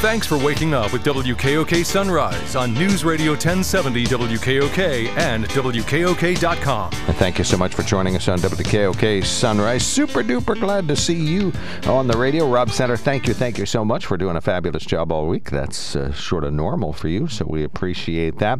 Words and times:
Thanks 0.00 0.26
for 0.26 0.38
waking 0.38 0.72
up 0.72 0.94
with 0.94 1.04
WKOK 1.04 1.84
Sunrise 1.84 2.56
on 2.56 2.72
News 2.72 3.04
Radio 3.04 3.32
1070 3.32 4.06
WKOK 4.06 5.08
and 5.18 5.44
WKOK.com. 5.44 6.92
And 7.06 7.16
thank 7.16 7.36
you 7.36 7.44
so 7.44 7.58
much 7.58 7.74
for 7.74 7.82
joining 7.82 8.16
us 8.16 8.26
on 8.26 8.38
WKOK 8.38 9.22
Sunrise. 9.22 9.86
Super 9.86 10.22
duper 10.22 10.58
glad 10.58 10.88
to 10.88 10.96
see 10.96 11.20
you 11.20 11.52
on 11.86 12.06
the 12.06 12.16
radio. 12.16 12.48
Rob 12.48 12.70
Center, 12.70 12.96
thank 12.96 13.28
you, 13.28 13.34
thank 13.34 13.58
you 13.58 13.66
so 13.66 13.84
much 13.84 14.06
for 14.06 14.16
doing 14.16 14.36
a 14.36 14.40
fabulous 14.40 14.86
job 14.86 15.12
all 15.12 15.26
week. 15.26 15.50
That's 15.50 15.94
uh, 15.94 16.14
sort 16.14 16.44
of 16.44 16.54
normal 16.54 16.94
for 16.94 17.08
you, 17.08 17.28
so 17.28 17.44
we 17.44 17.62
appreciate 17.62 18.38
that. 18.38 18.58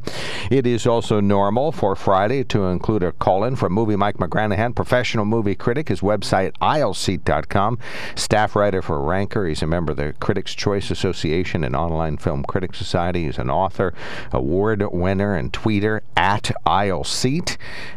It 0.51 0.67
is 0.67 0.87
also 0.87 1.21
normal 1.21 1.73
for 1.73 1.97
Friday 1.97 2.45
to 2.45 2.65
include 2.65 3.03
a 3.03 3.13
call 3.13 3.45
in 3.45 3.57
from 3.57 3.73
movie 3.73 3.97
Mike 3.97 4.19
McGranaghan, 4.19 4.77
professional 4.77 5.25
movie 5.25 5.55
critic, 5.55 5.89
his 5.89 6.03
website, 6.03 6.53
aisleseat.com, 6.59 7.79
staff 8.15 8.55
writer 8.55 8.83
for 8.83 9.01
Ranker. 9.01 9.47
He's 9.47 9.63
a 9.63 9.67
member 9.67 9.93
of 9.93 9.97
the 9.97 10.13
Critics' 10.21 10.55
Choice 10.55 10.91
Association 10.91 11.30
and 11.65 11.77
Online 11.77 12.17
Film 12.17 12.45
Critics 12.45 12.79
Society. 12.79 13.25
He's 13.25 13.39
an 13.39 13.51
author, 13.51 13.95
award 14.33 14.83
winner, 14.93 15.35
and 15.35 15.53
tweeter 15.53 16.01
at 16.17 16.51
Aisle 16.67 17.05
Seat. 17.05 17.57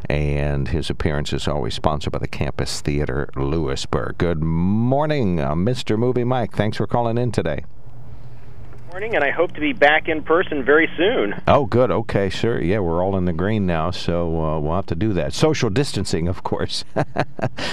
And 0.09 0.67
his 0.69 0.89
appearance 0.89 1.33
is 1.33 1.47
always 1.47 1.73
sponsored 1.73 2.13
by 2.13 2.19
the 2.19 2.27
Campus 2.27 2.81
Theater 2.81 3.29
Lewisburg. 3.35 4.17
Good 4.17 4.41
morning, 4.41 5.39
uh, 5.39 5.55
Mr. 5.55 5.97
Movie 5.97 6.23
Mike. 6.23 6.53
Thanks 6.53 6.77
for 6.77 6.87
calling 6.87 7.17
in 7.17 7.31
today 7.31 7.65
morning, 8.93 9.15
and 9.15 9.23
I 9.23 9.31
hope 9.31 9.53
to 9.53 9.59
be 9.59 9.73
back 9.73 10.07
in 10.07 10.21
person 10.21 10.63
very 10.63 10.87
soon. 10.95 11.33
Oh, 11.47 11.65
good. 11.65 11.89
Okay, 11.89 12.29
sure. 12.29 12.61
Yeah, 12.61 12.77
we're 12.77 13.03
all 13.03 13.17
in 13.17 13.25
the 13.25 13.33
green 13.33 13.65
now, 13.65 13.89
so 13.89 14.39
uh, 14.39 14.59
we'll 14.59 14.75
have 14.75 14.85
to 14.85 14.95
do 14.95 15.13
that. 15.13 15.33
Social 15.33 15.71
distancing, 15.71 16.27
of 16.27 16.43
course. 16.43 16.85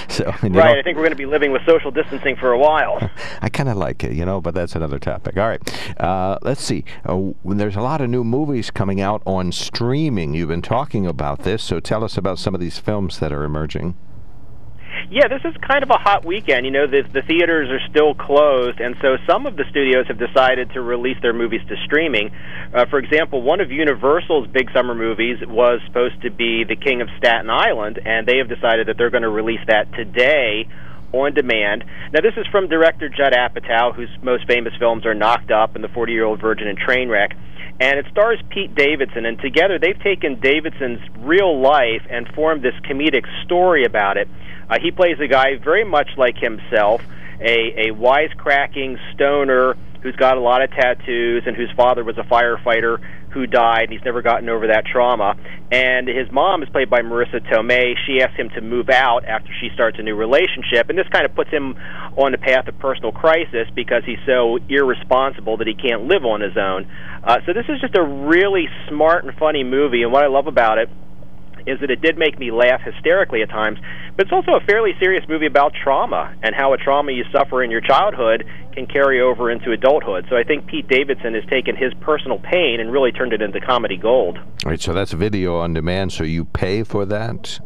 so 0.09 0.33
right. 0.41 0.79
I 0.79 0.81
think 0.81 0.97
we're 0.97 1.03
going 1.03 1.11
to 1.11 1.15
be 1.15 1.27
living 1.27 1.51
with 1.51 1.61
social 1.63 1.91
distancing 1.91 2.37
for 2.37 2.53
a 2.53 2.57
while. 2.57 3.07
I 3.43 3.49
kind 3.49 3.69
of 3.69 3.77
like 3.77 4.03
it, 4.03 4.13
you 4.13 4.25
know, 4.25 4.41
but 4.41 4.55
that's 4.55 4.75
another 4.75 4.97
topic. 4.97 5.37
All 5.37 5.47
right. 5.47 6.01
Uh, 6.01 6.39
let's 6.41 6.63
see. 6.63 6.85
Uh, 7.05 7.33
there's 7.45 7.75
a 7.75 7.81
lot 7.81 8.01
of 8.01 8.09
new 8.09 8.23
movies 8.23 8.71
coming 8.71 8.99
out 8.99 9.21
on 9.27 9.51
streaming. 9.51 10.33
You've 10.33 10.49
been 10.49 10.63
talking 10.63 11.05
about 11.05 11.43
this, 11.43 11.61
so 11.61 11.79
tell 11.79 12.03
us 12.03 12.17
about 12.17 12.39
some 12.39 12.55
of 12.55 12.61
these 12.61 12.79
films 12.79 13.19
that 13.19 13.31
are 13.31 13.43
emerging. 13.43 13.95
Yeah, 15.09 15.27
this 15.27 15.41
is 15.43 15.55
kind 15.67 15.83
of 15.83 15.89
a 15.89 15.97
hot 15.97 16.25
weekend. 16.25 16.65
You 16.65 16.71
know, 16.71 16.87
the, 16.87 17.03
the 17.03 17.21
theaters 17.21 17.69
are 17.69 17.81
still 17.89 18.13
closed, 18.13 18.79
and 18.79 18.95
so 19.01 19.17
some 19.27 19.45
of 19.45 19.55
the 19.55 19.65
studios 19.69 20.07
have 20.07 20.19
decided 20.19 20.71
to 20.73 20.81
release 20.81 21.17
their 21.21 21.33
movies 21.33 21.61
to 21.67 21.75
streaming. 21.85 22.31
Uh, 22.73 22.85
for 22.85 22.99
example, 22.99 23.41
one 23.41 23.59
of 23.59 23.71
Universal's 23.71 24.47
big 24.47 24.71
summer 24.73 24.95
movies 24.95 25.37
was 25.47 25.81
supposed 25.87 26.21
to 26.21 26.31
be 26.31 26.63
The 26.63 26.75
King 26.75 27.01
of 27.01 27.09
Staten 27.17 27.49
Island, 27.49 27.99
and 28.05 28.27
they 28.27 28.37
have 28.37 28.49
decided 28.49 28.87
that 28.87 28.97
they're 28.97 29.09
going 29.09 29.23
to 29.23 29.29
release 29.29 29.61
that 29.67 29.91
today 29.93 30.67
on 31.13 31.33
demand. 31.33 31.83
Now, 32.13 32.21
this 32.21 32.33
is 32.37 32.45
from 32.47 32.67
director 32.67 33.09
Judd 33.09 33.33
Apatow, 33.33 33.95
whose 33.95 34.09
most 34.21 34.47
famous 34.47 34.73
films 34.79 35.05
are 35.05 35.13
Knocked 35.13 35.51
Up 35.51 35.75
and 35.75 35.83
The 35.83 35.89
40 35.89 36.13
Year 36.13 36.25
Old 36.25 36.41
Virgin 36.41 36.67
and 36.67 36.79
Trainwreck. 36.79 37.33
And 37.79 37.97
it 37.97 38.05
stars 38.11 38.39
Pete 38.49 38.75
Davidson, 38.75 39.25
and 39.25 39.39
together 39.39 39.79
they've 39.79 39.99
taken 40.01 40.39
Davidson's 40.39 40.99
real 41.17 41.59
life 41.59 42.05
and 42.09 42.27
formed 42.35 42.61
this 42.63 42.75
comedic 42.87 43.25
story 43.43 43.85
about 43.85 44.17
it. 44.17 44.27
Uh, 44.69 44.77
he 44.79 44.91
plays 44.91 45.19
a 45.19 45.27
guy 45.27 45.57
very 45.57 45.83
much 45.83 46.09
like 46.15 46.37
himself, 46.37 47.01
a, 47.39 47.89
a 47.89 47.93
wisecracking 47.93 48.97
stoner 49.13 49.75
who's 50.03 50.15
got 50.15 50.37
a 50.37 50.39
lot 50.39 50.61
of 50.61 50.69
tattoos 50.71 51.43
and 51.45 51.55
whose 51.55 51.71
father 51.75 52.03
was 52.03 52.17
a 52.17 52.23
firefighter 52.23 52.99
who 53.33 53.47
died. 53.47 53.83
And 53.83 53.93
he's 53.93 54.05
never 54.05 54.21
gotten 54.21 54.49
over 54.49 54.67
that 54.67 54.85
trauma. 54.85 55.35
And 55.71 56.07
his 56.07 56.31
mom 56.31 56.63
is 56.63 56.69
played 56.69 56.89
by 56.89 57.01
Marisa 57.01 57.39
Tomei. 57.51 57.93
She 58.05 58.21
asks 58.21 58.37
him 58.37 58.49
to 58.55 58.61
move 58.61 58.89
out 58.89 59.25
after 59.25 59.49
she 59.59 59.69
starts 59.73 59.97
a 59.99 60.03
new 60.03 60.15
relationship, 60.15 60.89
and 60.89 60.97
this 60.97 61.07
kind 61.11 61.25
of 61.25 61.33
puts 61.33 61.49
him 61.49 61.75
on 62.17 62.33
the 62.33 62.37
path 62.37 62.67
of 62.67 62.77
personal 62.79 63.11
crisis 63.11 63.67
because 63.73 64.03
he's 64.05 64.19
so 64.25 64.59
irresponsible 64.67 65.57
that 65.57 65.67
he 65.67 65.73
can't 65.73 66.03
live 66.03 66.25
on 66.25 66.41
his 66.41 66.57
own. 66.57 66.91
Uh, 67.23 67.37
so 67.45 67.53
this 67.53 67.65
is 67.69 67.79
just 67.79 67.95
a 67.95 68.03
really 68.03 68.67
smart 68.89 69.23
and 69.23 69.33
funny 69.37 69.63
movie, 69.63 70.03
and 70.03 70.11
what 70.11 70.23
I 70.23 70.27
love 70.27 70.47
about 70.47 70.77
it 70.77 70.89
is 71.65 71.79
that 71.79 71.89
it 71.91 72.01
did 72.01 72.17
make 72.17 72.39
me 72.39 72.51
laugh 72.51 72.81
hysterically 72.81 73.41
at 73.41 73.49
times, 73.49 73.79
but 74.15 74.25
it's 74.25 74.33
also 74.33 74.53
a 74.53 74.61
fairly 74.61 74.91
serious 74.99 75.23
movie 75.27 75.45
about 75.45 75.73
trauma 75.73 76.35
and 76.43 76.55
how 76.55 76.73
a 76.73 76.77
trauma 76.77 77.11
you 77.11 77.23
suffer 77.31 77.63
in 77.63 77.71
your 77.71 77.81
childhood 77.81 78.45
can 78.73 78.87
carry 78.87 79.21
over 79.21 79.51
into 79.51 79.71
adulthood. 79.71 80.25
So 80.29 80.37
I 80.37 80.43
think 80.43 80.67
Pete 80.67 80.87
Davidson 80.87 81.33
has 81.33 81.43
taken 81.49 81.75
his 81.75 81.93
personal 82.01 82.39
pain 82.39 82.79
and 82.79 82.91
really 82.91 83.11
turned 83.11 83.33
it 83.33 83.41
into 83.41 83.59
comedy 83.59 83.97
gold. 83.97 84.37
All 84.37 84.71
right, 84.71 84.81
so 84.81 84.93
that's 84.93 85.11
video 85.13 85.57
on 85.57 85.73
demand, 85.73 86.13
so 86.13 86.23
you 86.23 86.45
pay 86.45 86.83
for 86.83 87.05
that? 87.05 87.59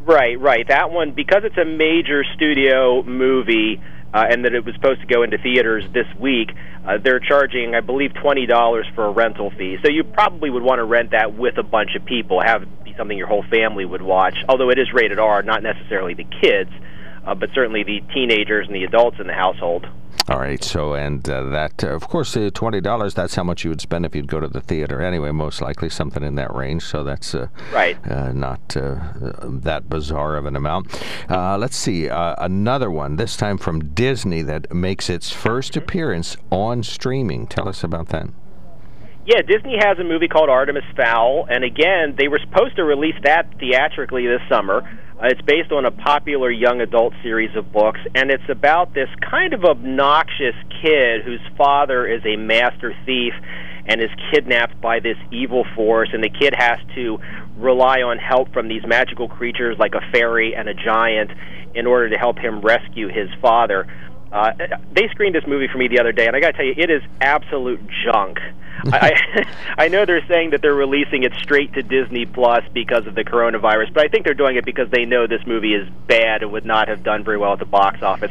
Right, 0.00 0.38
right. 0.38 0.66
That 0.68 0.90
one, 0.90 1.12
because 1.12 1.42
it's 1.44 1.56
a 1.56 1.64
major 1.64 2.24
studio 2.34 3.02
movie, 3.02 3.80
uh, 4.14 4.24
and 4.30 4.44
that 4.44 4.54
it 4.54 4.64
was 4.64 4.74
supposed 4.76 5.00
to 5.00 5.06
go 5.06 5.24
into 5.24 5.36
theaters 5.38 5.84
this 5.92 6.06
week. 6.18 6.50
Uh, 6.86 6.98
they're 7.02 7.20
charging, 7.20 7.74
I 7.74 7.80
believe, 7.80 8.14
twenty 8.14 8.46
dollars 8.46 8.86
for 8.94 9.06
a 9.06 9.10
rental 9.10 9.50
fee. 9.50 9.76
So 9.84 9.90
you 9.90 10.04
probably 10.04 10.50
would 10.50 10.62
want 10.62 10.78
to 10.78 10.84
rent 10.84 11.10
that 11.10 11.36
with 11.36 11.58
a 11.58 11.62
bunch 11.64 11.96
of 11.96 12.04
people, 12.04 12.40
have 12.40 12.62
it 12.62 12.84
be 12.84 12.94
something 12.96 13.18
your 13.18 13.26
whole 13.26 13.44
family 13.50 13.84
would 13.84 14.02
watch. 14.02 14.36
Although 14.48 14.70
it 14.70 14.78
is 14.78 14.92
rated 14.94 15.18
R, 15.18 15.42
not 15.42 15.62
necessarily 15.62 16.14
the 16.14 16.26
kids, 16.40 16.70
but 17.32 17.48
certainly 17.54 17.84
the 17.84 18.00
teenagers 18.12 18.66
and 18.66 18.74
the 18.74 18.84
adults 18.84 19.16
in 19.20 19.26
the 19.26 19.32
household. 19.32 19.86
All 20.26 20.38
right. 20.38 20.62
So, 20.64 20.94
and 20.94 21.28
uh, 21.28 21.42
that, 21.50 21.84
uh, 21.84 21.88
of 21.88 22.08
course, 22.08 22.34
uh, 22.34 22.50
twenty 22.54 22.80
dollars. 22.80 23.12
That's 23.12 23.34
how 23.34 23.44
much 23.44 23.62
you 23.62 23.70
would 23.70 23.82
spend 23.82 24.06
if 24.06 24.14
you'd 24.14 24.26
go 24.26 24.40
to 24.40 24.48
the 24.48 24.62
theater. 24.62 25.02
Anyway, 25.02 25.30
most 25.32 25.60
likely 25.60 25.90
something 25.90 26.22
in 26.22 26.34
that 26.36 26.54
range. 26.54 26.82
So 26.82 27.04
that's 27.04 27.34
uh, 27.34 27.48
right. 27.72 27.98
Uh, 28.10 28.32
not 28.32 28.74
uh, 28.74 28.96
that 29.42 29.90
bizarre 29.90 30.36
of 30.36 30.46
an 30.46 30.56
amount. 30.56 30.98
let's 31.28 31.76
see 31.76 32.08
another 32.08 32.90
one. 32.90 33.16
This 33.16 33.36
time 33.36 33.58
from 33.58 33.92
Disney 33.92 34.40
that 34.42 34.72
makes 34.72 35.10
its 35.10 35.30
first 35.30 35.72
mm-hmm. 35.72 35.80
appearance 35.80 36.36
on 36.50 36.82
streaming. 36.82 37.46
Tell 37.46 37.68
us 37.68 37.84
about 37.84 38.08
that. 38.08 38.28
Yeah, 39.26 39.40
Disney 39.40 39.76
has 39.78 39.98
a 39.98 40.04
movie 40.04 40.28
called 40.28 40.50
Artemis 40.50 40.84
Fowl, 40.96 41.46
and 41.48 41.64
again, 41.64 42.14
they 42.18 42.28
were 42.28 42.38
supposed 42.38 42.76
to 42.76 42.84
release 42.84 43.14
that 43.24 43.58
theatrically 43.58 44.26
this 44.26 44.42
summer. 44.50 44.82
Uh, 45.16 45.28
it's 45.28 45.42
based 45.42 45.70
on 45.70 45.84
a 45.84 45.92
popular 45.92 46.50
young 46.50 46.80
adult 46.80 47.14
series 47.22 47.54
of 47.56 47.72
books, 47.72 48.00
and 48.16 48.30
it's 48.30 48.48
about 48.48 48.94
this 48.94 49.08
kind 49.30 49.54
of 49.54 49.64
obnoxious 49.64 50.56
kid 50.82 51.22
whose 51.22 51.40
father 51.56 52.04
is 52.06 52.20
a 52.26 52.36
master 52.36 52.92
thief 53.06 53.32
and 53.86 54.00
is 54.00 54.10
kidnapped 54.32 54.80
by 54.80 54.98
this 54.98 55.16
evil 55.30 55.64
force, 55.76 56.08
and 56.12 56.24
the 56.24 56.30
kid 56.30 56.52
has 56.56 56.78
to 56.96 57.18
rely 57.56 58.02
on 58.02 58.18
help 58.18 58.52
from 58.52 58.66
these 58.66 58.82
magical 58.86 59.28
creatures 59.28 59.76
like 59.78 59.94
a 59.94 60.00
fairy 60.10 60.54
and 60.56 60.68
a 60.68 60.74
giant 60.74 61.30
in 61.74 61.86
order 61.86 62.10
to 62.10 62.16
help 62.16 62.38
him 62.38 62.60
rescue 62.60 63.08
his 63.08 63.28
father. 63.40 63.86
Uh, 64.32 64.50
they 64.92 65.06
screened 65.12 65.34
this 65.34 65.46
movie 65.46 65.68
for 65.70 65.78
me 65.78 65.86
the 65.86 66.00
other 66.00 66.10
day, 66.10 66.26
and 66.26 66.34
I 66.34 66.40
got 66.40 66.52
to 66.52 66.52
tell 66.54 66.66
you, 66.66 66.74
it 66.76 66.90
is 66.90 67.02
absolute 67.20 67.80
junk. 68.04 68.38
I, 68.86 69.46
I 69.78 69.88
know 69.88 70.04
they're 70.04 70.26
saying 70.26 70.50
that 70.50 70.62
they're 70.62 70.74
releasing 70.74 71.22
it 71.22 71.32
straight 71.34 71.72
to 71.74 71.82
Disney 71.82 72.26
Plus 72.26 72.64
because 72.72 73.06
of 73.06 73.14
the 73.14 73.24
coronavirus, 73.24 73.92
but 73.94 74.04
I 74.04 74.08
think 74.08 74.24
they're 74.24 74.34
doing 74.34 74.56
it 74.56 74.64
because 74.64 74.90
they 74.90 75.04
know 75.04 75.26
this 75.26 75.46
movie 75.46 75.74
is 75.74 75.88
bad 76.06 76.42
and 76.42 76.52
would 76.52 76.66
not 76.66 76.88
have 76.88 77.02
done 77.02 77.24
very 77.24 77.38
well 77.38 77.52
at 77.52 77.58
the 77.58 77.64
box 77.64 78.02
office. 78.02 78.30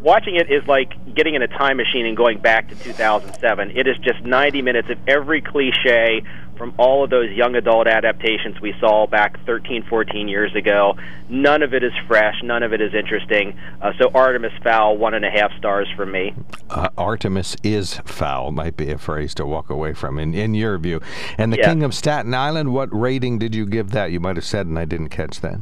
Watching 0.00 0.36
it 0.36 0.50
is 0.50 0.66
like 0.66 0.92
getting 1.14 1.34
in 1.34 1.42
a 1.42 1.48
time 1.48 1.76
machine 1.76 2.06
and 2.06 2.16
going 2.16 2.38
back 2.38 2.68
to 2.68 2.74
2007. 2.74 3.70
It 3.76 3.86
is 3.86 3.96
just 3.98 4.22
90 4.24 4.62
minutes 4.62 4.90
of 4.90 4.98
every 5.08 5.40
cliche 5.40 6.22
from 6.56 6.74
all 6.78 7.04
of 7.04 7.10
those 7.10 7.30
young 7.30 7.54
adult 7.54 7.86
adaptations 7.86 8.60
we 8.60 8.74
saw 8.80 9.06
back 9.06 9.44
13, 9.46 9.84
14 9.88 10.28
years 10.28 10.54
ago. 10.54 10.96
None 11.28 11.62
of 11.62 11.74
it 11.74 11.82
is 11.82 11.92
fresh. 12.06 12.34
None 12.42 12.62
of 12.62 12.72
it 12.72 12.80
is 12.80 12.94
interesting. 12.94 13.58
Uh, 13.80 13.92
so 13.98 14.10
Artemis 14.14 14.52
Fowl, 14.62 14.96
one 14.96 15.14
and 15.14 15.24
a 15.24 15.30
half 15.30 15.52
stars 15.58 15.88
from 15.96 16.12
me. 16.12 16.34
Uh, 16.70 16.88
Artemis 16.96 17.56
is 17.62 18.00
foul 18.04 18.50
might 18.50 18.76
be 18.76 18.90
a 18.90 18.98
phrase 18.98 19.34
to 19.34 19.46
walk 19.46 19.70
away 19.70 19.92
from, 19.92 20.18
in, 20.18 20.34
in 20.34 20.54
your 20.54 20.78
view. 20.78 21.00
And 21.38 21.52
the 21.52 21.58
yeah. 21.58 21.68
King 21.68 21.82
of 21.82 21.94
Staten 21.94 22.34
Island, 22.34 22.72
what 22.72 22.88
rating 22.92 23.38
did 23.38 23.54
you 23.54 23.66
give 23.66 23.90
that? 23.90 24.10
You 24.10 24.20
might 24.20 24.36
have 24.36 24.44
said, 24.44 24.66
and 24.66 24.78
I 24.78 24.84
didn't 24.84 25.08
catch 25.08 25.40
that. 25.40 25.60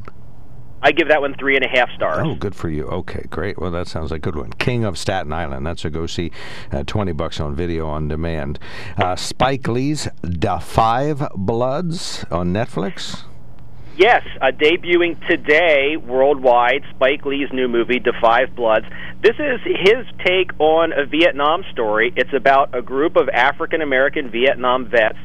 I 0.83 0.93
give 0.93 1.09
that 1.09 1.21
one 1.21 1.35
three 1.39 1.57
and 1.57 1.65
a 1.65 1.69
half 1.69 1.91
stars. 1.95 2.19
Oh, 2.23 2.35
good 2.35 2.55
for 2.55 2.69
you. 2.69 2.87
Okay, 2.89 3.25
great. 3.31 3.59
Well, 3.59 3.71
that 3.71 3.87
sounds 3.87 4.11
like 4.11 4.27
a 4.27 4.31
good 4.31 4.37
one. 4.37 4.53
King 4.55 4.85
of 4.85 4.99
Staten 4.99 5.33
Island. 5.33 5.67
That's 5.67 5.85
a 5.85 5.91
go 5.91 6.07
see. 6.07 6.33
Uh, 6.73 6.83
Twenty 6.85 7.13
bucks 7.13 7.41
on 7.41 7.55
video 7.55 7.87
on 7.87 8.09
demand. 8.09 8.59
Uh, 8.97 9.17
Spike 9.17 9.69
Lee's 9.69 10.09
Da 10.23 10.59
Five 10.59 11.29
Bloods 11.37 12.25
on 12.31 12.53
Netflix. 12.53 13.25
Yes, 13.97 14.25
uh, 14.41 14.47
debuting 14.47 15.25
today 15.29 15.97
worldwide, 15.99 16.83
Spike 16.97 17.27
Lee's 17.27 17.53
new 17.53 17.69
movie, 17.69 17.99
Da 17.99 18.13
Five 18.23 18.57
Bloods. 18.57 18.87
This 19.23 19.37
is 19.39 19.61
his 19.65 20.07
take 20.25 20.51
on 20.59 20.93
a 20.93 21.05
Vietnam 21.05 21.63
story. 21.73 22.13
It's 22.17 22.33
about 22.33 22.75
a 22.75 22.81
group 22.81 23.17
of 23.17 23.29
African 23.29 23.83
American 23.83 24.31
Vietnam 24.31 24.89
vets 24.89 25.19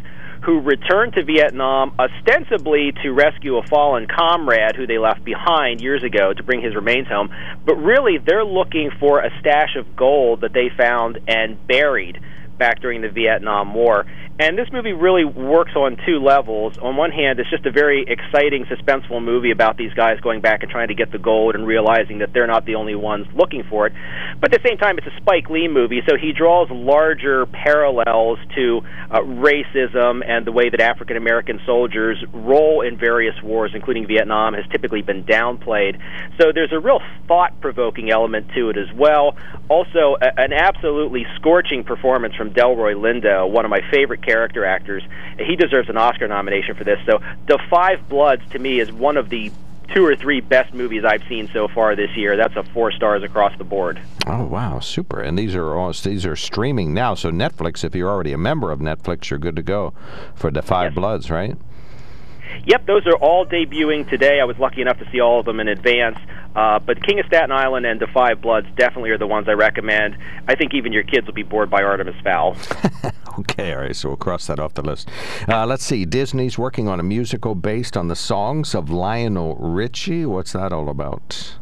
who 0.43 0.61
returned 0.61 1.13
to 1.13 1.23
Vietnam 1.23 1.91
ostensibly 1.99 2.93
to 3.03 3.11
rescue 3.11 3.57
a 3.57 3.63
fallen 3.67 4.07
comrade 4.07 4.75
who 4.75 4.87
they 4.87 4.97
left 4.97 5.23
behind 5.23 5.81
years 5.81 6.03
ago 6.03 6.33
to 6.33 6.43
bring 6.43 6.61
his 6.61 6.75
remains 6.75 7.07
home. 7.07 7.29
But 7.65 7.75
really, 7.75 8.17
they're 8.17 8.45
looking 8.45 8.91
for 8.99 9.19
a 9.19 9.29
stash 9.39 9.75
of 9.75 9.95
gold 9.95 10.41
that 10.41 10.53
they 10.53 10.69
found 10.75 11.19
and 11.27 11.57
buried 11.67 12.19
back 12.57 12.81
during 12.81 13.01
the 13.01 13.09
Vietnam 13.09 13.73
War. 13.73 14.05
And 14.39 14.55
this 14.55 14.67
movie 14.71 14.93
really 14.93 15.25
works 15.25 15.71
on 15.75 15.97
two 16.05 16.19
levels. 16.19 16.77
On 16.77 16.95
one 16.95 17.09
hand, 17.09 17.39
it's 17.39 17.49
just 17.49 17.65
a 17.65 17.71
very 17.71 18.05
exciting, 18.07 18.65
suspenseful 18.65 19.23
movie 19.23 19.49
about 19.49 19.77
these 19.77 19.91
guys 19.93 20.19
going 20.19 20.41
back 20.41 20.61
and 20.61 20.71
trying 20.71 20.89
to 20.89 20.93
get 20.93 21.11
the 21.11 21.17
gold 21.17 21.55
and 21.55 21.65
realizing 21.65 22.19
that 22.19 22.33
they're 22.33 22.45
not 22.45 22.65
the 22.65 22.75
only 22.75 22.93
ones 22.93 23.25
looking 23.33 23.63
for 23.67 23.87
it. 23.87 23.93
But 24.39 24.53
at 24.53 24.61
the 24.61 24.69
same 24.69 24.77
time, 24.77 24.99
it's 24.99 25.07
a 25.07 25.17
Spike 25.17 25.49
Lee 25.49 25.67
movie, 25.67 26.01
so 26.07 26.17
he 26.17 26.33
draws 26.33 26.69
larger 26.69 27.47
parallels 27.47 28.37
to 28.55 28.81
uh, 29.09 29.21
racism 29.21 30.21
and 30.23 30.45
the 30.45 30.51
way 30.51 30.69
that 30.69 30.81
African 30.81 31.17
American 31.17 31.59
soldiers' 31.65 32.23
role 32.31 32.81
in 32.81 32.95
various 32.95 33.41
wars, 33.41 33.71
including 33.73 34.05
Vietnam, 34.05 34.53
has 34.53 34.65
typically 34.71 35.01
been 35.01 35.23
downplayed. 35.23 35.99
So 36.39 36.51
there's 36.53 36.71
a 36.71 36.79
real 36.79 37.01
thought 37.27 37.59
provoking 37.59 38.11
element 38.11 38.51
to 38.53 38.69
it 38.69 38.77
as 38.77 38.93
well. 38.95 39.35
Also, 39.67 40.15
a- 40.21 40.39
an 40.39 40.53
absolutely 40.53 41.25
scorching 41.37 41.83
performance 41.83 42.35
from 42.47 42.55
Delroy 42.55 42.95
Lindo, 42.95 43.49
one 43.49 43.65
of 43.65 43.71
my 43.71 43.81
favorite 43.91 44.23
character 44.23 44.65
actors. 44.65 45.03
He 45.39 45.55
deserves 45.55 45.89
an 45.89 45.97
Oscar 45.97 46.27
nomination 46.27 46.75
for 46.75 46.83
this. 46.83 46.99
So, 47.05 47.19
The 47.47 47.59
Five 47.69 48.07
Bloods 48.09 48.43
to 48.51 48.59
me 48.59 48.79
is 48.79 48.91
one 48.91 49.17
of 49.17 49.29
the 49.29 49.51
two 49.93 50.05
or 50.05 50.15
three 50.15 50.41
best 50.41 50.73
movies 50.73 51.03
I've 51.05 51.23
seen 51.29 51.49
so 51.53 51.67
far 51.69 51.95
this 51.95 52.15
year. 52.15 52.35
That's 52.35 52.55
a 52.55 52.63
four 52.73 52.91
stars 52.91 53.23
across 53.23 53.57
the 53.57 53.63
board. 53.63 53.99
Oh 54.25 54.45
wow, 54.45 54.79
super! 54.79 55.21
And 55.21 55.37
these 55.39 55.55
are 55.55 55.75
all 55.77 55.93
these 55.93 56.25
are 56.25 56.35
streaming 56.35 56.93
now. 56.93 57.15
So 57.15 57.31
Netflix, 57.31 57.83
if 57.83 57.95
you're 57.95 58.09
already 58.09 58.33
a 58.33 58.37
member 58.37 58.71
of 58.71 58.79
Netflix, 58.79 59.29
you're 59.29 59.39
good 59.39 59.55
to 59.55 59.63
go 59.63 59.93
for 60.35 60.51
the 60.51 60.61
Five 60.61 60.91
Yes. 60.91 60.95
Bloods, 60.95 61.31
right? 61.31 61.55
Yep, 62.65 62.85
those 62.85 63.05
are 63.07 63.15
all 63.15 63.45
debuting 63.45 64.09
today. 64.09 64.39
I 64.39 64.45
was 64.45 64.57
lucky 64.57 64.81
enough 64.81 64.97
to 64.99 65.09
see 65.11 65.19
all 65.19 65.39
of 65.39 65.45
them 65.45 65.59
in 65.59 65.67
advance. 65.67 66.17
Uh, 66.55 66.79
but 66.79 67.05
King 67.05 67.19
of 67.19 67.25
Staten 67.27 67.51
Island 67.51 67.85
and 67.85 68.01
Five 68.13 68.41
Bloods 68.41 68.67
definitely 68.77 69.11
are 69.11 69.17
the 69.17 69.27
ones 69.27 69.47
I 69.47 69.53
recommend. 69.53 70.17
I 70.47 70.55
think 70.55 70.73
even 70.73 70.91
your 70.91 71.03
kids 71.03 71.27
will 71.27 71.33
be 71.33 71.43
bored 71.43 71.69
by 71.69 71.83
Artemis 71.83 72.15
Fowl. 72.23 72.57
Okay, 73.39 73.71
all 73.71 73.81
right, 73.81 73.95
so 73.95 74.09
we'll 74.09 74.17
cross 74.17 74.47
that 74.47 74.59
off 74.59 74.73
the 74.73 74.81
list. 74.81 75.09
Uh, 75.47 75.65
let's 75.65 75.85
see. 75.85 76.05
Disney's 76.05 76.57
working 76.57 76.87
on 76.87 76.99
a 76.99 77.03
musical 77.03 77.53
based 77.53 77.95
on 77.95 78.07
the 78.07 78.15
songs 78.15 78.73
of 78.73 78.89
Lionel 78.89 79.55
Richie. 79.57 80.25
What's 80.25 80.53
that 80.53 80.73
all 80.73 80.89
about? 80.89 81.57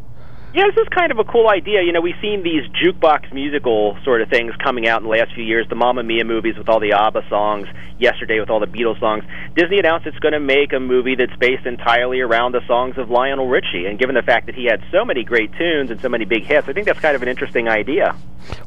Yeah, 0.55 0.67
this 0.73 0.83
is 0.83 0.87
kind 0.87 1.11
of 1.11 1.19
a 1.19 1.25
cool 1.25 1.49
idea. 1.49 1.81
You 1.81 1.91
know, 1.91 1.99
we've 1.99 2.15
seen 2.21 2.41
these 2.41 2.63
jukebox 2.81 3.33
musical 3.33 3.97
sort 4.05 4.21
of 4.21 4.29
things 4.29 4.55
coming 4.63 4.87
out 4.87 5.01
in 5.01 5.03
the 5.03 5.09
last 5.09 5.33
few 5.33 5.43
years. 5.43 5.67
The 5.67 5.75
Mamma 5.75 6.01
Mia 6.01 6.23
movies 6.23 6.57
with 6.57 6.69
all 6.69 6.79
the 6.79 6.93
ABBA 6.93 7.27
songs, 7.27 7.67
yesterday 7.99 8.39
with 8.39 8.49
all 8.49 8.61
the 8.61 8.65
Beatles 8.65 8.97
songs. 9.01 9.25
Disney 9.53 9.79
announced 9.79 10.07
it's 10.07 10.17
going 10.19 10.31
to 10.31 10.39
make 10.39 10.71
a 10.71 10.79
movie 10.79 11.15
that's 11.15 11.35
based 11.35 11.65
entirely 11.65 12.21
around 12.21 12.53
the 12.53 12.65
songs 12.67 12.97
of 12.97 13.09
Lionel 13.09 13.49
Richie. 13.49 13.85
And 13.85 13.99
given 13.99 14.15
the 14.15 14.21
fact 14.21 14.45
that 14.45 14.55
he 14.55 14.63
had 14.63 14.81
so 14.93 15.03
many 15.03 15.25
great 15.25 15.51
tunes 15.57 15.91
and 15.91 15.99
so 15.99 16.07
many 16.07 16.23
big 16.23 16.45
hits, 16.45 16.69
I 16.69 16.71
think 16.71 16.85
that's 16.85 17.01
kind 17.01 17.17
of 17.17 17.21
an 17.21 17.27
interesting 17.27 17.67
idea. 17.67 18.15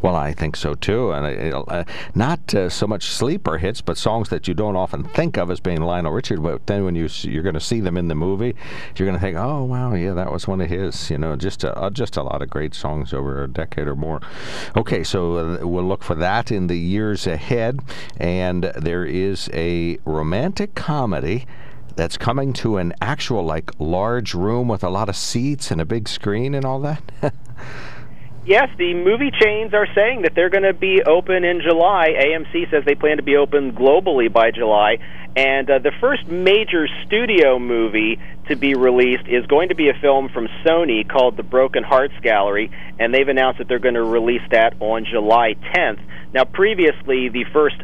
Well, 0.02 0.16
I 0.16 0.32
think 0.32 0.56
so 0.56 0.74
too, 0.74 1.12
and 1.12 1.54
uh, 1.54 1.60
uh, 1.60 1.84
not 2.14 2.54
uh, 2.54 2.68
so 2.68 2.86
much 2.86 3.04
sleeper 3.04 3.58
hits, 3.58 3.80
but 3.80 3.96
songs 3.96 4.28
that 4.30 4.48
you 4.48 4.54
don't 4.54 4.76
often 4.76 5.04
think 5.04 5.36
of 5.36 5.50
as 5.50 5.60
being 5.60 5.80
Lionel 5.80 6.12
Richie. 6.12 6.36
But 6.36 6.66
then 6.66 6.84
when 6.84 6.94
you 6.94 7.08
you're 7.22 7.42
going 7.42 7.54
to 7.54 7.60
see 7.60 7.80
them 7.80 7.96
in 7.96 8.08
the 8.08 8.14
movie, 8.14 8.56
you're 8.96 9.06
going 9.06 9.18
to 9.18 9.20
think, 9.20 9.36
oh 9.36 9.64
wow, 9.64 9.94
yeah, 9.94 10.14
that 10.14 10.32
was 10.32 10.48
one 10.48 10.60
of 10.60 10.68
his. 10.68 11.10
You 11.10 11.18
know, 11.18 11.36
just 11.36 11.64
a, 11.64 11.77
uh, 11.78 11.90
just 11.90 12.16
a 12.16 12.22
lot 12.22 12.42
of 12.42 12.50
great 12.50 12.74
songs 12.74 13.12
over 13.12 13.42
a 13.42 13.48
decade 13.48 13.86
or 13.86 13.96
more. 13.96 14.20
Okay, 14.76 15.04
so 15.04 15.36
uh, 15.36 15.66
we'll 15.66 15.84
look 15.84 16.02
for 16.02 16.14
that 16.16 16.50
in 16.50 16.66
the 16.66 16.78
years 16.78 17.26
ahead, 17.26 17.80
and 18.18 18.64
there 18.76 19.04
is 19.04 19.48
a 19.52 19.98
romantic 20.04 20.74
comedy. 20.74 21.46
That's 21.96 22.16
coming 22.16 22.52
to 22.54 22.76
an 22.76 22.94
actual 23.00 23.42
like 23.42 23.72
large 23.80 24.32
room 24.32 24.68
with 24.68 24.84
a 24.84 24.88
lot 24.88 25.08
of 25.08 25.16
seats 25.16 25.72
and 25.72 25.80
a 25.80 25.84
big 25.84 26.08
screen 26.08 26.54
and 26.54 26.64
all 26.64 26.78
that. 26.80 27.02
Yes, 28.48 28.70
the 28.78 28.94
movie 28.94 29.30
chains 29.30 29.74
are 29.74 29.86
saying 29.94 30.22
that 30.22 30.34
they're 30.34 30.48
going 30.48 30.62
to 30.62 30.72
be 30.72 31.02
open 31.02 31.44
in 31.44 31.60
July. 31.60 32.14
AMC 32.18 32.70
says 32.70 32.82
they 32.86 32.94
plan 32.94 33.18
to 33.18 33.22
be 33.22 33.36
open 33.36 33.72
globally 33.72 34.32
by 34.32 34.52
July. 34.52 34.96
And 35.36 35.68
uh, 35.68 35.80
the 35.80 35.92
first 36.00 36.26
major 36.26 36.88
studio 37.04 37.58
movie 37.58 38.18
to 38.48 38.56
be 38.56 38.74
released 38.74 39.28
is 39.28 39.44
going 39.44 39.68
to 39.68 39.74
be 39.74 39.90
a 39.90 39.94
film 40.00 40.30
from 40.30 40.48
Sony 40.64 41.06
called 41.06 41.36
The 41.36 41.42
Broken 41.42 41.84
Hearts 41.84 42.14
Gallery, 42.22 42.70
and 42.98 43.12
they've 43.12 43.28
announced 43.28 43.58
that 43.58 43.68
they're 43.68 43.78
going 43.78 43.96
to 43.96 44.02
release 44.02 44.40
that 44.50 44.80
on 44.80 45.04
July 45.04 45.54
10th. 45.76 46.00
Now, 46.32 46.46
previously, 46.46 47.28
the 47.28 47.44
first 47.52 47.76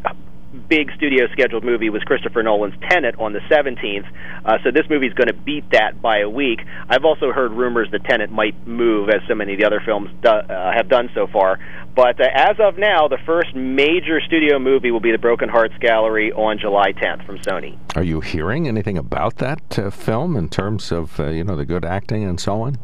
big 0.54 0.90
studio 0.96 1.26
scheduled 1.32 1.64
movie 1.64 1.90
was 1.90 2.02
Christopher 2.04 2.42
Nolan's 2.42 2.74
Tenet 2.88 3.18
on 3.18 3.32
the 3.32 3.40
17th. 3.50 4.06
Uh, 4.44 4.58
so 4.62 4.70
this 4.70 4.88
movie 4.88 5.06
is 5.06 5.14
going 5.14 5.28
to 5.28 5.34
beat 5.34 5.68
that 5.72 6.00
by 6.00 6.18
a 6.18 6.28
week. 6.28 6.60
I've 6.88 7.04
also 7.04 7.32
heard 7.32 7.52
rumors 7.52 7.88
that 7.92 8.04
Tenet 8.04 8.30
might 8.30 8.66
move, 8.66 9.08
as 9.08 9.20
so 9.28 9.34
many 9.34 9.54
of 9.54 9.58
the 9.58 9.66
other 9.66 9.82
films 9.84 10.10
do, 10.22 10.28
uh, 10.28 10.72
have 10.72 10.88
done 10.88 11.10
so 11.14 11.26
far. 11.26 11.58
But 11.94 12.20
uh, 12.20 12.28
as 12.34 12.56
of 12.58 12.78
now, 12.78 13.08
the 13.08 13.18
first 13.24 13.54
major 13.54 14.20
studio 14.20 14.58
movie 14.58 14.90
will 14.90 15.00
be 15.00 15.12
The 15.12 15.18
Broken 15.18 15.48
Hearts 15.48 15.74
Gallery 15.80 16.32
on 16.32 16.58
July 16.58 16.92
10th 16.92 17.26
from 17.26 17.38
Sony. 17.38 17.78
Are 17.96 18.02
you 18.02 18.20
hearing 18.20 18.66
anything 18.66 18.98
about 18.98 19.36
that 19.36 19.78
uh, 19.78 19.90
film 19.90 20.36
in 20.36 20.48
terms 20.48 20.90
of 20.90 21.18
uh, 21.20 21.28
you 21.28 21.44
know 21.44 21.56
the 21.56 21.64
good 21.64 21.84
acting 21.84 22.24
and 22.24 22.40
so 22.40 22.62
on? 22.62 22.78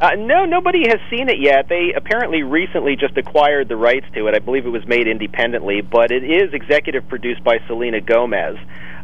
Uh, 0.00 0.10
no, 0.16 0.44
nobody 0.44 0.86
has 0.86 1.00
seen 1.10 1.28
it 1.28 1.40
yet. 1.40 1.68
They 1.68 1.92
apparently 1.92 2.44
recently 2.44 2.94
just 2.94 3.16
acquired 3.16 3.68
the 3.68 3.76
rights 3.76 4.06
to 4.14 4.28
it. 4.28 4.34
I 4.34 4.38
believe 4.38 4.64
it 4.64 4.70
was 4.70 4.86
made 4.86 5.08
independently, 5.08 5.80
but 5.80 6.12
it 6.12 6.22
is 6.22 6.54
executive 6.54 7.08
produced 7.08 7.42
by 7.42 7.58
Selena 7.66 8.00
Gomez, 8.00 8.56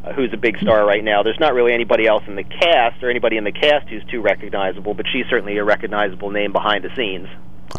uh, 0.05 0.13
who's 0.13 0.33
a 0.33 0.37
big 0.37 0.57
star 0.61 0.87
right 0.87 1.03
now. 1.03 1.25
There's 1.25 1.41
not 1.41 1.53
really 1.53 1.73
anybody 1.73 2.07
else 2.07 2.23
in 2.29 2.37
the 2.37 2.45
cast 2.45 3.03
or 3.03 3.11
anybody 3.11 3.37
in 3.37 3.43
the 3.43 3.51
cast 3.51 3.89
who's 3.89 4.05
too 4.05 4.21
recognizable, 4.21 4.95
but 4.95 5.07
she's 5.13 5.27
certainly 5.29 5.59
a 5.59 5.65
recognizable 5.65 6.31
name 6.31 6.53
behind 6.53 6.85
the 6.85 6.95
scenes. 6.95 7.29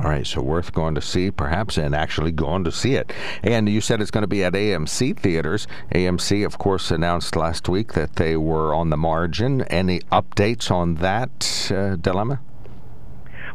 All 0.04 0.10
right, 0.10 0.28
so 0.28 0.42
worth 0.42 0.74
going 0.74 0.96
to 0.96 1.02
see, 1.02 1.32
perhaps, 1.32 1.78
and 1.78 1.96
actually 1.96 2.34
going 2.34 2.66
to 2.66 2.72
see 2.72 2.96
it. 2.96 3.14
And 3.44 3.70
you 3.70 3.80
said 3.80 4.02
it's 4.02 4.12
going 4.12 4.24
to 4.24 4.28
be 4.28 4.44
at 4.44 4.52
AMC 4.52 5.18
theaters. 5.18 5.68
AMC, 5.94 6.46
of 6.46 6.58
course, 6.58 6.92
announced 6.92 7.38
last 7.38 7.70
week 7.70 7.94
that 7.94 8.18
they 8.18 8.36
were 8.36 8.74
on 8.74 8.90
the 8.90 8.98
margin. 8.98 9.62
Any 9.62 10.02
updates 10.12 10.70
on 10.70 10.96
that 10.96 11.72
uh, 11.74 11.96
dilemma? 11.96 12.42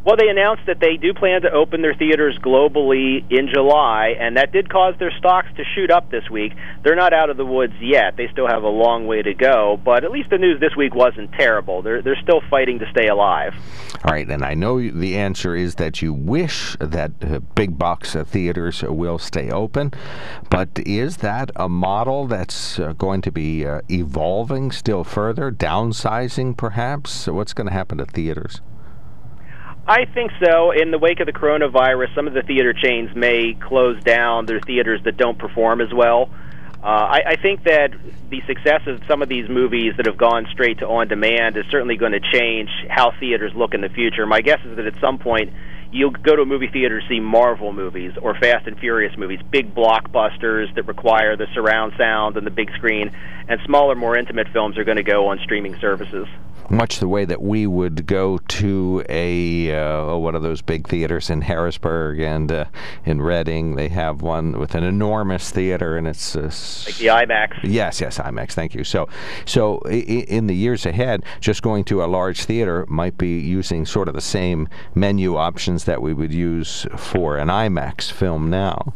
Well, 0.02 0.16
they 0.16 0.28
announced 0.28 0.62
that 0.66 0.80
they 0.80 0.96
do 0.96 1.12
plan 1.12 1.42
to 1.42 1.52
open 1.52 1.82
their 1.82 1.94
theaters 1.94 2.38
globally 2.42 3.22
in 3.30 3.48
July, 3.52 4.14
and 4.18 4.38
that 4.38 4.50
did 4.50 4.70
cause 4.70 4.94
their 4.98 5.12
stocks 5.18 5.48
to 5.58 5.64
shoot 5.74 5.90
up 5.90 6.10
this 6.10 6.30
week. 6.30 6.54
They're 6.82 6.96
not 6.96 7.12
out 7.12 7.28
of 7.28 7.36
the 7.36 7.44
woods 7.44 7.74
yet. 7.82 8.16
They 8.16 8.26
still 8.32 8.46
have 8.46 8.62
a 8.62 8.68
long 8.68 9.06
way 9.06 9.20
to 9.20 9.34
go, 9.34 9.78
but 9.84 10.02
at 10.02 10.10
least 10.10 10.30
the 10.30 10.38
news 10.38 10.58
this 10.58 10.74
week 10.74 10.94
wasn't 10.94 11.32
terrible. 11.32 11.82
They're 11.82 12.00
they're 12.00 12.20
still 12.22 12.40
fighting 12.48 12.78
to 12.78 12.90
stay 12.90 13.08
alive. 13.08 13.54
All 14.02 14.12
right, 14.12 14.26
and 14.26 14.42
I 14.42 14.54
know 14.54 14.80
the 14.80 15.18
answer 15.18 15.54
is 15.54 15.74
that 15.74 16.00
you 16.00 16.14
wish 16.14 16.78
that 16.80 17.12
uh, 17.20 17.40
big 17.54 17.76
box 17.76 18.16
uh, 18.16 18.24
theaters 18.24 18.82
will 18.82 19.18
stay 19.18 19.50
open, 19.50 19.92
but 20.48 20.70
is 20.86 21.18
that 21.18 21.50
a 21.56 21.68
model 21.68 22.26
that's 22.26 22.78
uh, 22.78 22.94
going 22.94 23.20
to 23.20 23.30
be 23.30 23.66
uh, 23.66 23.82
evolving 23.90 24.70
still 24.70 25.04
further, 25.04 25.52
downsizing 25.52 26.56
perhaps? 26.56 27.26
What's 27.26 27.52
going 27.52 27.66
to 27.66 27.74
happen 27.74 27.98
to 27.98 28.06
theaters? 28.06 28.62
I 29.86 30.04
think 30.04 30.30
so. 30.44 30.70
In 30.70 30.90
the 30.90 30.98
wake 30.98 31.20
of 31.20 31.26
the 31.26 31.32
coronavirus, 31.32 32.14
some 32.14 32.28
of 32.28 32.34
the 32.34 32.42
theater 32.42 32.72
chains 32.72 33.10
may 33.14 33.54
close 33.54 34.00
down 34.02 34.46
their 34.46 34.60
theaters 34.60 35.00
that 35.04 35.16
don't 35.16 35.38
perform 35.38 35.80
as 35.80 35.92
well. 35.92 36.30
Uh, 36.82 36.86
I, 36.86 37.20
I 37.26 37.36
think 37.36 37.64
that 37.64 37.90
the 38.30 38.40
success 38.46 38.80
of 38.86 39.02
some 39.06 39.20
of 39.20 39.28
these 39.28 39.48
movies 39.50 39.94
that 39.98 40.06
have 40.06 40.16
gone 40.16 40.46
straight 40.50 40.78
to 40.78 40.88
on 40.88 41.08
demand 41.08 41.56
is 41.56 41.64
certainly 41.70 41.96
going 41.96 42.12
to 42.12 42.20
change 42.20 42.70
how 42.88 43.12
theaters 43.20 43.52
look 43.54 43.74
in 43.74 43.82
the 43.82 43.90
future. 43.90 44.24
My 44.26 44.40
guess 44.40 44.60
is 44.64 44.76
that 44.76 44.86
at 44.86 44.98
some 45.00 45.18
point 45.18 45.52
you'll 45.92 46.10
go 46.10 46.36
to 46.36 46.42
a 46.42 46.46
movie 46.46 46.68
theater 46.68 47.00
to 47.00 47.08
see 47.08 47.20
Marvel 47.20 47.72
movies 47.72 48.12
or 48.20 48.34
Fast 48.34 48.66
and 48.66 48.78
Furious 48.78 49.16
movies, 49.16 49.40
big 49.50 49.74
blockbusters 49.74 50.74
that 50.74 50.86
require 50.86 51.36
the 51.36 51.46
surround 51.54 51.92
sound 51.98 52.36
and 52.36 52.46
the 52.46 52.50
big 52.50 52.70
screen, 52.74 53.10
and 53.48 53.60
smaller, 53.64 53.94
more 53.94 54.16
intimate 54.16 54.48
films 54.52 54.78
are 54.78 54.84
going 54.84 54.96
to 54.96 55.02
go 55.02 55.28
on 55.28 55.38
streaming 55.38 55.78
services. 55.80 56.26
much 56.70 57.00
the 57.00 57.08
way 57.08 57.24
that 57.24 57.42
we 57.42 57.66
would 57.66 58.06
go 58.06 58.38
to 58.38 59.04
a 59.08 59.74
uh, 59.76 60.16
one 60.16 60.36
of 60.36 60.42
those 60.42 60.62
big 60.62 60.86
theaters 60.86 61.28
in 61.28 61.40
Harrisburg 61.40 62.20
and 62.20 62.52
uh, 62.52 62.64
in 63.04 63.20
Reading. 63.20 63.74
They 63.74 63.88
have 63.88 64.22
one 64.22 64.58
with 64.58 64.76
an 64.76 64.84
enormous 64.84 65.50
theater, 65.50 65.96
and 65.96 66.06
it's 66.06 66.36
uh, 66.36 66.42
Like 66.42 66.96
the 66.96 67.06
IMAX. 67.06 67.58
Yes, 67.64 68.00
yes, 68.00 68.18
IMAX. 68.18 68.52
Thank 68.52 68.74
you. 68.74 68.84
So, 68.84 69.08
so 69.44 69.80
in 69.80 70.46
the 70.46 70.54
years 70.54 70.86
ahead, 70.86 71.24
just 71.40 71.62
going 71.62 71.84
to 71.84 72.04
a 72.04 72.06
large 72.06 72.44
theater 72.44 72.86
might 72.88 73.18
be 73.18 73.40
using 73.40 73.84
sort 73.84 74.06
of 74.06 74.14
the 74.14 74.20
same 74.20 74.68
menu 74.94 75.36
options 75.36 75.79
that 75.84 76.02
we 76.02 76.14
would 76.14 76.32
use 76.32 76.86
for 76.96 77.36
an 77.36 77.48
IMAX 77.48 78.10
film 78.10 78.50
now. 78.50 78.94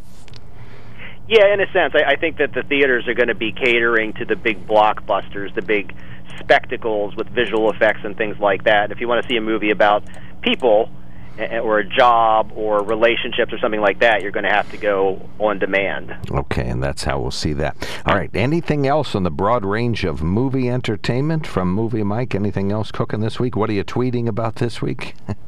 Yeah, 1.27 1.51
in 1.53 1.59
a 1.59 1.71
sense, 1.71 1.93
I, 1.95 2.11
I 2.11 2.15
think 2.17 2.37
that 2.37 2.53
the 2.53 2.61
theaters 2.63 3.07
are 3.07 3.15
going 3.15 3.29
to 3.29 3.35
be 3.35 3.51
catering 3.51 4.13
to 4.13 4.25
the 4.25 4.35
big 4.35 4.67
blockbusters, 4.67 5.53
the 5.55 5.61
big 5.61 5.95
spectacles 6.39 7.15
with 7.15 7.27
visual 7.29 7.71
effects 7.71 8.01
and 8.03 8.15
things 8.15 8.37
like 8.39 8.65
that. 8.65 8.91
If 8.91 8.99
you 8.99 9.07
want 9.07 9.23
to 9.23 9.29
see 9.29 9.37
a 9.37 9.41
movie 9.41 9.71
about 9.71 10.03
people 10.41 10.89
or 11.37 11.79
a 11.79 11.85
job 11.87 12.51
or 12.55 12.81
relationships 12.83 13.51
or 13.51 13.57
something 13.59 13.81
like 13.81 13.99
that, 13.99 14.21
you're 14.21 14.31
going 14.31 14.45
to 14.45 14.51
have 14.51 14.69
to 14.71 14.77
go 14.77 15.27
on 15.39 15.59
demand. 15.59 16.15
Okay, 16.31 16.67
and 16.67 16.81
that's 16.81 17.03
how 17.03 17.19
we'll 17.19 17.31
see 17.31 17.53
that. 17.53 17.75
All 18.05 18.15
right. 18.15 18.29
Anything 18.33 18.87
else 18.87 19.15
on 19.15 19.23
the 19.23 19.31
broad 19.31 19.65
range 19.65 20.05
of 20.05 20.21
movie 20.23 20.69
entertainment 20.69 21.45
from 21.45 21.73
Movie 21.73 22.03
Mike? 22.03 22.35
Anything 22.35 22.71
else 22.71 22.91
cooking 22.91 23.19
this 23.19 23.39
week? 23.39 23.55
What 23.55 23.69
are 23.69 23.73
you 23.73 23.83
tweeting 23.83 24.27
about 24.27 24.55
this 24.55 24.81
week? 24.81 25.15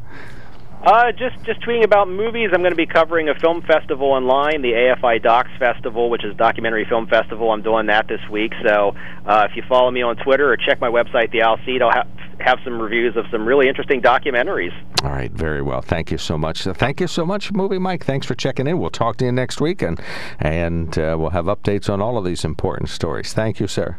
Uh, 0.87 1.11
just 1.11 1.35
just 1.43 1.59
tweeting 1.63 1.83
about 1.83 2.07
movies. 2.07 2.49
I'm 2.53 2.61
going 2.61 2.71
to 2.71 2.77
be 2.77 2.85
covering 2.85 3.27
a 3.27 3.35
film 3.35 3.61
festival 3.61 4.07
online, 4.07 4.61
the 4.61 4.71
AFI 4.71 5.21
Docs 5.21 5.49
Festival, 5.59 6.09
which 6.09 6.23
is 6.23 6.33
Documentary 6.37 6.85
Film 6.87 7.07
Festival. 7.07 7.51
I'm 7.51 7.61
doing 7.61 7.87
that 7.87 8.07
this 8.07 8.21
week. 8.31 8.53
So 8.65 8.95
uh, 9.25 9.47
if 9.49 9.57
you 9.57 9.63
follow 9.67 9.91
me 9.91 10.01
on 10.01 10.15
Twitter 10.15 10.49
or 10.49 10.55
check 10.55 10.79
my 10.79 10.87
website, 10.87 11.29
the 11.33 11.41
Aisle 11.41 11.59
Seat, 11.65 11.81
I'll 11.81 11.91
ha- 11.91 12.07
have 12.39 12.59
some 12.63 12.81
reviews 12.81 13.17
of 13.17 13.25
some 13.31 13.45
really 13.45 13.67
interesting 13.67 14.01
documentaries. 14.01 14.71
All 15.03 15.09
right, 15.09 15.29
very 15.29 15.61
well. 15.61 15.81
Thank 15.81 16.09
you 16.09 16.17
so 16.17 16.37
much. 16.37 16.63
Thank 16.63 17.01
you 17.01 17.07
so 17.07 17.25
much, 17.25 17.51
Movie 17.51 17.79
Mike. 17.79 18.05
Thanks 18.05 18.25
for 18.25 18.35
checking 18.35 18.65
in. 18.65 18.79
We'll 18.79 18.89
talk 18.89 19.17
to 19.17 19.25
you 19.25 19.33
next 19.33 19.59
week, 19.59 19.81
and 19.81 19.99
and 20.39 20.97
uh, 20.97 21.17
we'll 21.19 21.31
have 21.31 21.47
updates 21.47 21.89
on 21.89 22.01
all 22.01 22.17
of 22.17 22.23
these 22.23 22.45
important 22.45 22.87
stories. 22.87 23.33
Thank 23.33 23.59
you, 23.59 23.67
sir. 23.67 23.97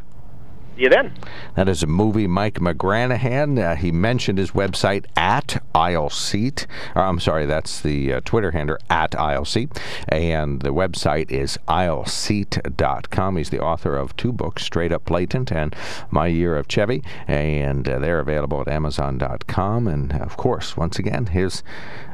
See 0.78 0.84
you 0.84 0.90
then. 0.90 1.12
That 1.56 1.68
is 1.68 1.82
a 1.82 1.88
movie 1.88 2.28
Mike 2.28 2.60
McGranaghan. 2.60 3.58
Uh, 3.58 3.74
he 3.74 3.90
mentioned 3.90 4.38
his 4.38 4.52
website 4.52 5.06
at 5.16 5.60
Aisle 5.74 6.08
Seat. 6.08 6.68
Or, 6.94 7.02
I'm 7.02 7.18
sorry, 7.18 7.46
that's 7.46 7.80
the 7.80 8.12
uh, 8.12 8.20
Twitter 8.24 8.52
handle 8.52 8.76
at 8.88 9.18
Aisle 9.18 9.44
Seat. 9.44 9.76
And 10.06 10.62
the 10.62 10.72
website 10.72 11.32
is 11.32 11.58
aisleseat.com. 11.66 13.36
He's 13.36 13.50
the 13.50 13.60
author 13.60 13.96
of 13.96 14.16
two 14.16 14.32
books, 14.32 14.62
Straight 14.62 14.92
Up 14.92 15.04
Blatant 15.04 15.50
and 15.50 15.74
My 16.12 16.28
Year 16.28 16.56
of 16.56 16.68
Chevy. 16.68 17.02
And 17.26 17.88
uh, 17.88 17.98
they're 17.98 18.20
available 18.20 18.60
at 18.60 18.68
amazon.com. 18.68 19.88
And 19.88 20.12
of 20.12 20.36
course, 20.36 20.76
once 20.76 20.96
again, 20.96 21.26
his 21.26 21.64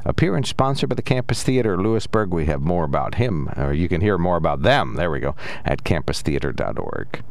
appearance 0.06 0.48
sponsored 0.48 0.88
by 0.88 0.94
the 0.94 1.02
Campus 1.02 1.42
Theater 1.42 1.76
Lewisburg. 1.76 2.32
We 2.32 2.46
have 2.46 2.62
more 2.62 2.84
about 2.84 3.16
him, 3.16 3.50
or 3.58 3.74
you 3.74 3.90
can 3.90 4.00
hear 4.00 4.16
more 4.16 4.36
about 4.36 4.62
them. 4.62 4.94
There 4.94 5.10
we 5.10 5.20
go, 5.20 5.36
at 5.66 5.84
campustheater.org. 5.84 7.22